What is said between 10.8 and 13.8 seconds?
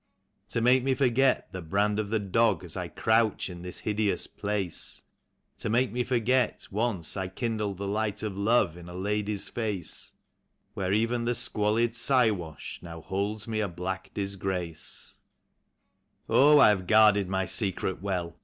even the squalid Siwash now holds me a